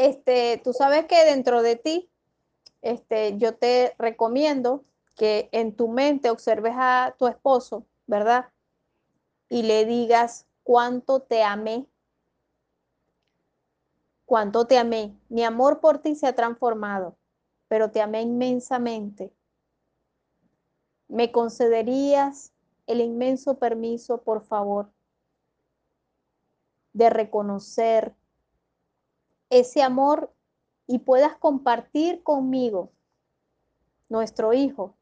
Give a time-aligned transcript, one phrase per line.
[0.00, 2.10] este, tú sabes que dentro de ti,
[2.82, 8.46] este, yo te recomiendo que en tu mente observes a tu esposo, ¿verdad?
[9.50, 11.86] Y le digas cuánto te amé,
[14.24, 15.14] cuánto te amé.
[15.28, 17.16] Mi amor por ti se ha transformado,
[17.70, 19.32] pero te amé inmensamente.
[21.06, 22.52] ¿Me concederías
[22.88, 24.90] el inmenso permiso, por favor,
[26.92, 28.16] de reconocer
[29.50, 30.34] ese amor
[30.88, 32.90] y puedas compartir conmigo
[34.08, 34.96] nuestro hijo.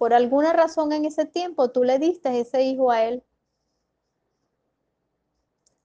[0.00, 3.22] Por alguna razón en ese tiempo tú le diste ese hijo a él,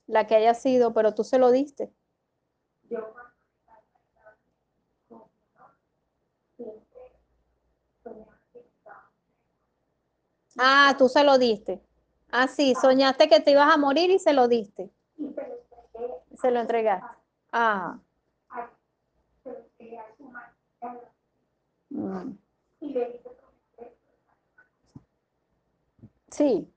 [0.07, 1.91] la que haya sido, pero tú se lo diste.
[10.57, 11.81] Ah, tú se lo diste.
[12.31, 14.89] Ah, sí, soñaste que te ibas a morir y se lo diste.
[16.39, 17.17] Se lo entregaste.
[17.51, 17.99] Ah.
[21.91, 22.37] Mm.
[26.35, 26.69] Sí.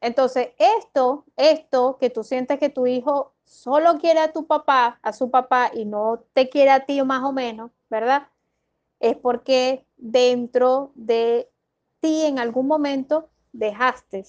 [0.00, 5.12] Entonces, esto, esto que tú sientes que tu hijo solo quiere a tu papá, a
[5.12, 8.28] su papá, y no te quiere a ti más o menos, ¿verdad?
[9.00, 11.50] Es porque dentro de
[12.00, 14.24] ti en algún momento dejaste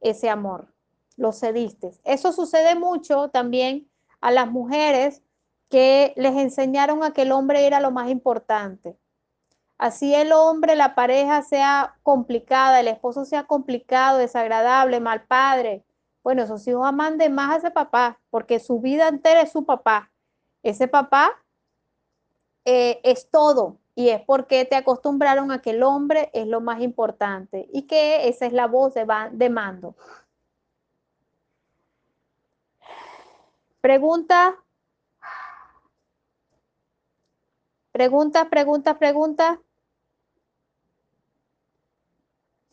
[0.00, 0.74] ese amor,
[1.16, 1.92] lo cediste.
[2.04, 3.88] Eso sucede mucho también
[4.20, 5.22] a las mujeres
[5.70, 8.98] que les enseñaron a que el hombre era lo más importante.
[9.78, 15.84] Así el hombre, la pareja sea complicada, el esposo sea complicado, desagradable, mal padre.
[16.22, 19.64] Bueno, esos hijos aman de más a ese papá, porque su vida entera es su
[19.64, 20.10] papá.
[20.62, 21.30] Ese papá
[22.64, 26.82] eh, es todo, y es porque te acostumbraron a que el hombre es lo más
[26.82, 29.96] importante y que esa es la voz de, de mando.
[33.80, 34.56] Pregunta.
[37.92, 39.60] Pregunta, pregunta, pregunta.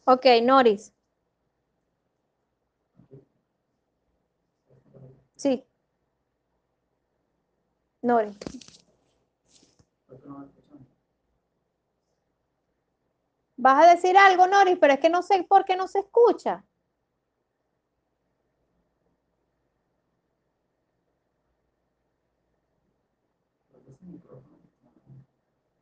[0.06, 0.94] Ok, Noris.
[5.36, 5.66] Sí.
[8.02, 8.38] Noris.
[13.58, 16.66] Vas a decir algo, Noris, pero es que no sé por qué no se escucha.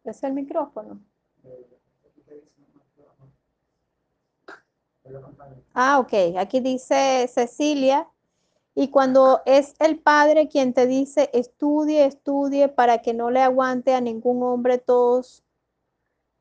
[0.03, 0.99] Es el micrófono.
[5.73, 6.37] Ah, ok.
[6.37, 8.07] Aquí dice Cecilia.
[8.73, 13.93] Y cuando es el padre quien te dice, estudie, estudie para que no le aguante
[13.93, 15.43] a ningún hombre, todos,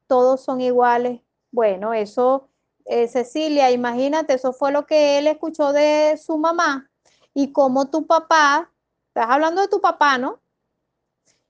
[0.07, 1.21] todos son iguales.
[1.51, 2.49] Bueno, eso,
[2.85, 6.89] eh, Cecilia, imagínate, eso fue lo que él escuchó de su mamá
[7.35, 8.71] y cómo tu papá,
[9.09, 10.41] estás hablando de tu papá, ¿no?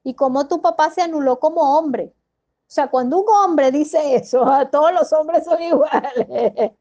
[0.03, 2.15] Y cómo tu papá se anuló como hombre.
[2.71, 6.73] O sea, cuando un hombre dice eso, todos los hombres son iguales.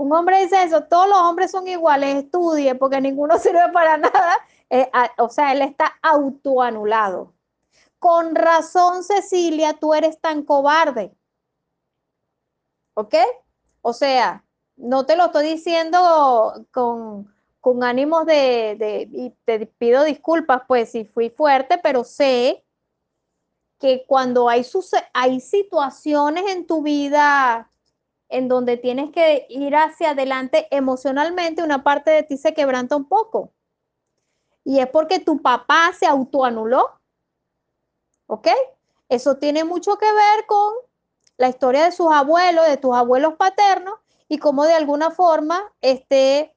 [0.00, 4.34] Un hombre dice eso, todos los hombres son iguales, estudie, porque ninguno sirve para nada.
[4.70, 7.34] Eh, o sea, él está autoanulado.
[7.98, 11.14] Con razón, Cecilia, tú eres tan cobarde.
[12.94, 13.14] ¿Ok?
[13.82, 14.42] O sea,
[14.76, 21.28] no te lo estoy diciendo con, ánimos de, y te pido disculpas, pues si fui
[21.28, 22.64] fuerte, pero sé
[23.78, 24.66] que cuando hay,
[25.12, 27.69] hay situaciones en tu vida
[28.30, 33.06] en donde tienes que ir hacia adelante emocionalmente, una parte de ti se quebranta un
[33.06, 33.52] poco.
[34.64, 37.00] Y es porque tu papá se autoanuló.
[38.26, 38.48] ¿Ok?
[39.08, 40.72] Eso tiene mucho que ver con
[41.36, 43.94] la historia de sus abuelos, de tus abuelos paternos,
[44.28, 46.54] y cómo de alguna forma este,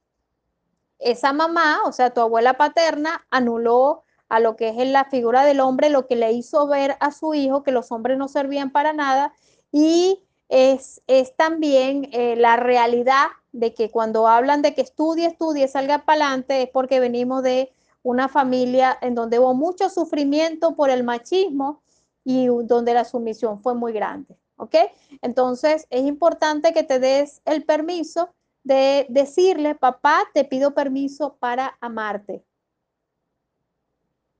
[1.00, 5.60] esa mamá, o sea, tu abuela paterna, anuló a lo que es la figura del
[5.60, 8.94] hombre, lo que le hizo ver a su hijo que los hombres no servían para
[8.94, 9.34] nada,
[9.72, 11.02] y es,
[11.36, 16.64] también eh, la realidad de que cuando hablan de que estudie, estudie, salga para adelante,
[16.64, 17.72] es porque venimos de
[18.04, 21.82] una familia en donde hubo mucho sufrimiento por el machismo
[22.24, 24.38] y donde la sumisión fue muy grande.
[24.58, 24.76] ¿ok?
[25.22, 31.78] Entonces es importante que te des el permiso de decirle, papá, te pido permiso para
[31.82, 32.46] amarte.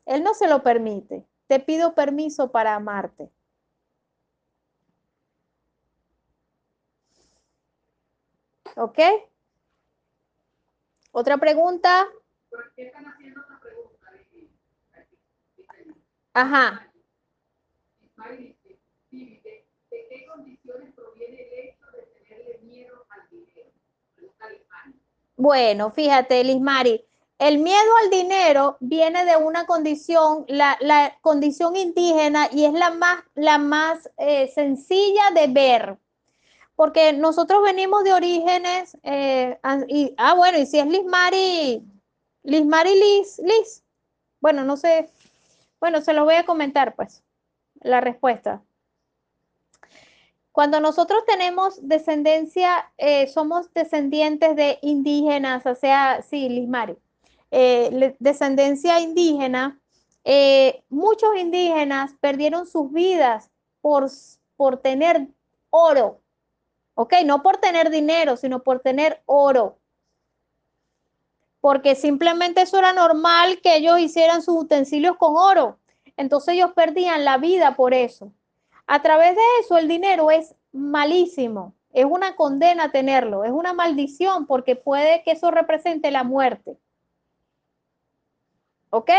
[0.06, 3.32] Él no se lo permite, te pido permiso para amarte.
[8.76, 9.00] ¿Ok?
[11.12, 12.08] ¿Otra pregunta?
[12.50, 13.94] ¿Por qué están haciendo esta pregunta?
[16.34, 16.92] Ajá.
[19.12, 19.68] ¿de,
[20.10, 23.70] qué condiciones proviene el hecho de tenerle miedo al dinero?
[25.36, 27.06] Bueno, fíjate, Lismari,
[27.38, 32.92] el miedo al dinero viene de una condición, la, la condición indígena, y es la
[32.92, 35.98] más, la más eh, sencilla de ver.
[36.76, 41.84] Porque nosotros venimos de orígenes, eh, y, ah, bueno, y si es Lismari,
[42.44, 43.84] Lismari Liz, Liz,
[44.42, 45.10] bueno, no sé,
[45.80, 47.24] bueno, se lo voy a comentar, pues,
[47.82, 48.64] la respuesta.
[50.52, 56.96] Cuando nosotros tenemos descendencia, eh, somos descendientes de indígenas, o sea, sí, Lismari,
[57.52, 59.80] eh, le- descendencia indígena,
[60.24, 63.50] eh, muchos indígenas perdieron sus vidas
[63.82, 64.08] por,
[64.56, 65.28] por tener
[65.70, 66.20] oro,
[66.96, 67.14] ¿ok?
[67.26, 69.78] No por tener dinero, sino por tener oro.
[71.62, 75.80] Porque simplemente eso era normal que ellos hicieran sus utensilios con oro.
[76.18, 78.32] Entonces ellos perdían la vida por eso.
[78.86, 81.74] A través de eso, el dinero es malísimo.
[81.94, 86.78] Es una condena tenerlo, es una maldición porque puede que eso represente la muerte.
[88.90, 89.12] ¿Ok?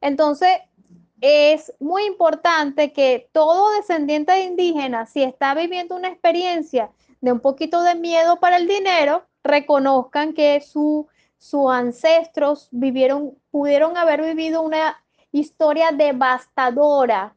[0.00, 0.50] Entonces,
[1.22, 6.90] es muy importante que todo descendiente de indígena, si está viviendo una experiencia
[7.20, 11.06] de un poquito de miedo para el dinero, reconozcan que su,
[11.38, 17.36] sus ancestros vivieron, pudieron haber vivido una historia devastadora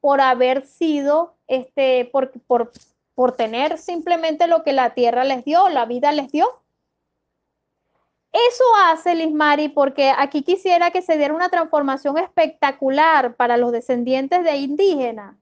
[0.00, 2.72] por haber sido, este, por, por,
[3.14, 6.61] por tener simplemente lo que la tierra les dio, la vida les dio.
[8.32, 14.42] Eso hace Lismari porque aquí quisiera que se diera una transformación espectacular para los descendientes
[14.42, 15.36] de indígenas.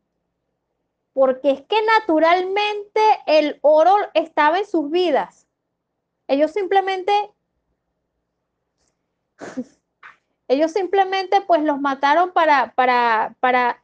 [1.12, 5.46] Porque es que naturalmente el oro estaba en sus vidas.
[6.26, 7.12] Ellos simplemente,
[10.48, 13.80] ellos simplemente pues los mataron para, para, para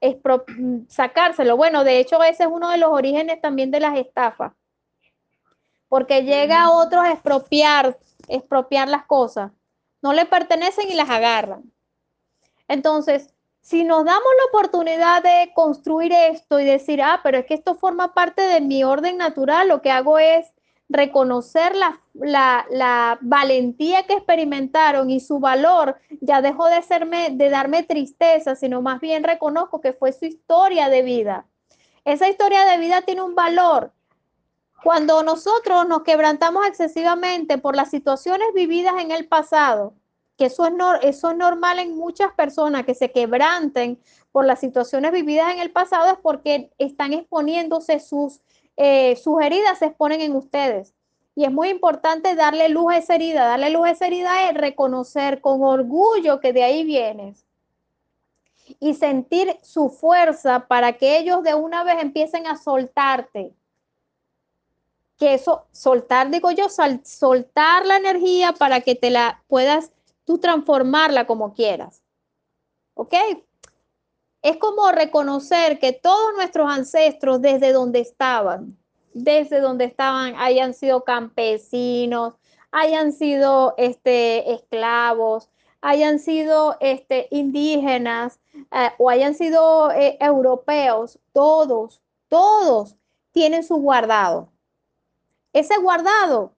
[0.89, 1.57] sacárselo.
[1.57, 4.53] Bueno, de hecho ese es uno de los orígenes también de las estafas.
[5.89, 7.97] Porque llega a otros a expropiar,
[8.29, 9.53] expropiar las cosas.
[10.03, 11.73] No le pertenecen y las agarran.
[12.69, 17.55] Entonces, si nos damos la oportunidad de construir esto y decir, ah, pero es que
[17.55, 20.47] esto forma parte de mi orden natural, lo que hago es
[20.89, 27.51] reconocer la, la, la valentía que experimentaron y su valor, ya dejó de, serme, de
[27.51, 31.47] darme tristeza, sino más bien reconozco que fue su historia de vida.
[32.05, 33.93] Esa historia de vida tiene un valor.
[34.83, 39.95] Cuando nosotros nos quebrantamos excesivamente por las situaciones vividas en el pasado,
[40.37, 40.67] que eso
[41.03, 43.99] es, normal en muchas personas que se quebranten
[44.33, 48.41] por las situaciones vividas en el pasado, es porque están exponiéndose sus,
[48.77, 50.95] eh, sus heridas, se exponen en ustedes.
[51.35, 53.47] Y es muy importante darle luz a esa herida.
[53.47, 57.47] Darle luz a esa herida es reconocer con orgullo que de ahí vienes
[58.81, 63.55] y sentir su fuerza para que ellos de una vez empiecen a soltarte.
[65.17, 66.67] Que eso, soltar, digo yo,
[67.05, 69.91] soltar la energía para que te la puedas
[70.25, 72.03] tú transformarla como quieras.
[72.95, 73.15] ¿Ok?
[74.43, 78.77] Es como reconocer que todos nuestros ancestros desde donde estaban,
[79.15, 82.35] desde donde estaban, hayan sido campesinos,
[82.71, 85.49] hayan sido este, esclavos,
[85.81, 88.41] hayan sido este, indígenas
[88.73, 92.97] eh, o hayan sido eh, europeos, todos, todos
[93.33, 94.53] tienen su guardado.
[95.57, 96.55] Ese guardado,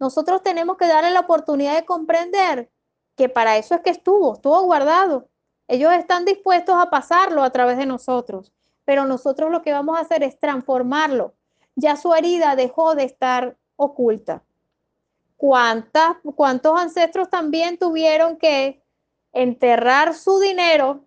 [0.00, 2.68] nosotros tenemos que darle la oportunidad de comprender
[3.14, 5.28] que para eso es que estuvo, estuvo guardado.
[5.68, 8.52] Ellos están dispuestos a pasarlo a través de nosotros,
[8.84, 11.34] pero nosotros lo que vamos a hacer es transformarlo.
[11.76, 14.42] Ya su herida dejó de estar oculta.
[15.36, 18.82] ¿Cuántas, ¿Cuántos ancestros también tuvieron que
[19.32, 21.04] enterrar su dinero,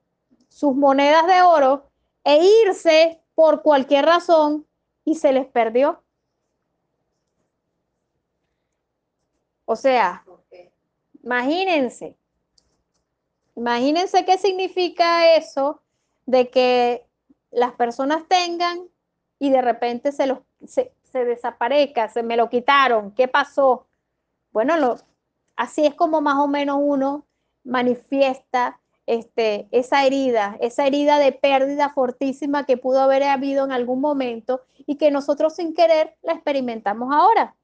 [0.48, 1.90] sus monedas de oro,
[2.24, 4.66] e irse por cualquier razón
[5.04, 6.02] y se les perdió?
[9.70, 10.24] O sea,
[11.22, 12.16] imagínense,
[13.54, 15.82] imagínense qué significa eso
[16.26, 17.06] de que
[17.52, 18.88] las personas tengan
[19.40, 23.88] y de repente se, los, se, se desaparezca, se me lo quitaron, ¿qué pasó?
[24.54, 25.00] Bueno, lo,
[25.58, 27.26] así es como más o menos uno
[27.66, 34.00] manifiesta este, esa herida, esa herida de pérdida fortísima que pudo haber habido en algún
[34.00, 37.57] momento y que nosotros sin querer la experimentamos ahora.